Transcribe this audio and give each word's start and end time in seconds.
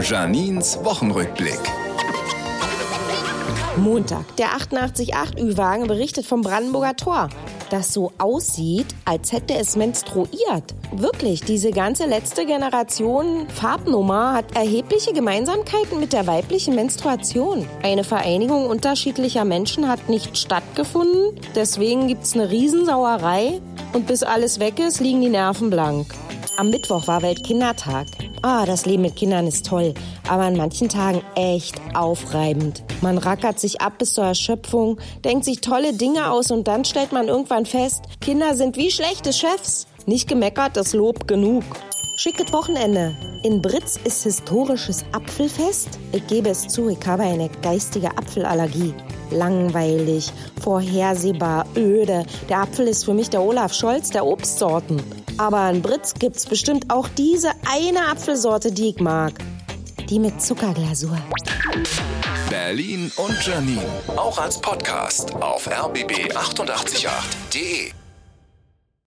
Janins 0.00 0.78
Wochenrückblick. 0.84 1.60
Montag. 3.76 4.24
Der 4.36 4.48
88.8 4.48 5.38
Ü-Wagen 5.38 5.86
berichtet 5.86 6.26
vom 6.26 6.42
Brandenburger 6.42 6.96
Tor, 6.96 7.28
das 7.70 7.92
so 7.92 8.12
aussieht, 8.18 8.86
als 9.04 9.32
hätte 9.32 9.54
es 9.54 9.76
menstruiert. 9.76 10.74
Wirklich, 10.92 11.42
diese 11.42 11.70
ganze 11.70 12.06
letzte 12.06 12.46
Generation 12.46 13.48
Farbnummer 13.48 14.32
hat 14.34 14.56
erhebliche 14.56 15.12
Gemeinsamkeiten 15.12 16.00
mit 16.00 16.12
der 16.12 16.26
weiblichen 16.26 16.74
Menstruation. 16.74 17.66
Eine 17.82 18.04
Vereinigung 18.04 18.68
unterschiedlicher 18.68 19.44
Menschen 19.44 19.88
hat 19.88 20.08
nicht 20.08 20.38
stattgefunden, 20.38 21.40
deswegen 21.54 22.08
gibt's 22.08 22.34
eine 22.34 22.50
Riesensauerei 22.50 23.60
und 23.92 24.06
bis 24.06 24.22
alles 24.22 24.58
weg 24.58 24.78
ist, 24.78 25.00
liegen 25.00 25.20
die 25.20 25.28
Nerven 25.28 25.70
blank. 25.70 26.06
Am 26.58 26.70
Mittwoch 26.70 27.06
war 27.06 27.20
Weltkindertag. 27.20 28.06
Ah, 28.40 28.64
das 28.64 28.86
Leben 28.86 29.02
mit 29.02 29.16
Kindern 29.16 29.46
ist 29.46 29.66
toll, 29.66 29.92
aber 30.26 30.44
an 30.44 30.56
manchen 30.56 30.88
Tagen 30.88 31.20
echt 31.34 31.78
aufreibend. 31.94 32.82
Man 33.02 33.18
rackert 33.18 33.60
sich 33.60 33.82
ab 33.82 33.98
bis 33.98 34.14
zur 34.14 34.24
Erschöpfung, 34.24 34.98
denkt 35.22 35.44
sich 35.44 35.60
tolle 35.60 35.92
Dinge 35.92 36.30
aus 36.30 36.50
und 36.50 36.66
dann 36.66 36.86
stellt 36.86 37.12
man 37.12 37.28
irgendwann 37.28 37.66
fest, 37.66 38.04
Kinder 38.22 38.54
sind 38.54 38.78
wie 38.78 38.90
schlechte 38.90 39.34
Chefs. 39.34 39.86
Nicht 40.06 40.28
gemeckert, 40.28 40.78
das 40.78 40.94
Lob 40.94 41.28
genug. 41.28 41.62
Schickes 42.16 42.50
Wochenende. 42.54 43.14
In 43.42 43.60
Britz 43.60 43.98
ist 44.02 44.22
historisches 44.22 45.04
Apfelfest. 45.12 45.98
Ich 46.12 46.26
gebe 46.26 46.48
es 46.48 46.68
zu, 46.68 46.88
ich 46.88 47.06
habe 47.06 47.24
eine 47.24 47.50
geistige 47.60 48.16
Apfelallergie. 48.16 48.94
Langweilig, 49.30 50.32
vorhersehbar, 50.62 51.66
öde. 51.76 52.24
Der 52.48 52.60
Apfel 52.62 52.88
ist 52.88 53.04
für 53.04 53.12
mich 53.12 53.28
der 53.28 53.42
Olaf 53.42 53.74
Scholz 53.74 54.08
der 54.08 54.24
Obstsorten. 54.24 55.02
Aber 55.38 55.70
in 55.70 55.80
Britz 55.82 56.14
gibt's 56.14 56.46
bestimmt 56.46 56.90
auch 56.90 57.08
diese 57.08 57.50
eine 57.70 58.08
Apfelsorte, 58.08 58.72
die 58.72 58.88
ich 58.90 58.98
mag. 59.00 59.34
Die 60.08 60.18
mit 60.18 60.40
Zuckerglasur. 60.40 61.18
Berlin 62.48 63.12
und 63.16 63.46
Janine. 63.46 63.84
Auch 64.16 64.38
als 64.38 64.58
Podcast 64.60 65.34
auf 65.34 65.68
rbb888.de. 65.68 67.90